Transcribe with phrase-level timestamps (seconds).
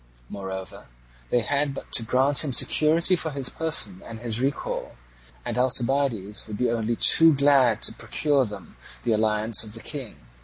[0.29, 0.87] Moreover,
[1.29, 4.93] they had but to grant him security for his person and his recall,
[5.45, 10.15] and Alcibiades would be only too glad to procure them the alliance of the King.